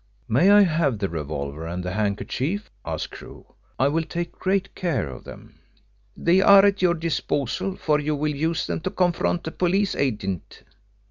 "May 0.27 0.49
I 0.49 0.61
have 0.63 0.97
the 0.97 1.09
revolver 1.09 1.67
and 1.67 1.83
the 1.85 1.91
handkerchief?" 1.91 2.71
asked 2.83 3.11
Crewe. 3.11 3.53
"I 3.77 3.87
will 3.87 4.01
take 4.01 4.31
great 4.31 4.73
care 4.73 5.07
of 5.07 5.25
them." 5.25 5.59
"They 6.17 6.41
are 6.41 6.65
at 6.65 6.81
your 6.81 6.95
disposal, 6.95 7.75
for 7.75 7.99
you 7.99 8.15
will 8.15 8.33
use 8.35 8.65
them 8.65 8.79
to 8.79 8.89
confront 8.89 9.43
the 9.43 9.51
police 9.51 9.95
agent." 9.95 10.63